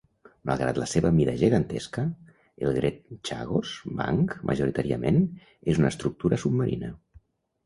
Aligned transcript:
Malgrat 0.49 0.77
la 0.83 0.85
seva 0.93 1.09
mida 1.17 1.35
gegantesca, 1.41 2.05
el 2.69 2.73
Great 2.77 2.97
Chagos 3.29 3.75
Bank 4.01 4.35
majoritàriament 4.53 5.21
és 5.75 5.83
una 5.83 5.93
estructura 5.95 6.43
submarina. 6.47 6.91